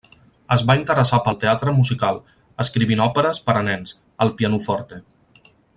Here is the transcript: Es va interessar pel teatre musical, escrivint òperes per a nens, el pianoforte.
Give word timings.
Es 0.53 0.61
va 0.69 0.75
interessar 0.77 1.19
pel 1.27 1.37
teatre 1.43 1.75
musical, 1.81 2.17
escrivint 2.67 3.05
òperes 3.09 3.43
per 3.49 3.59
a 3.61 3.65
nens, 3.69 3.95
el 4.27 4.35
pianoforte. 4.41 5.03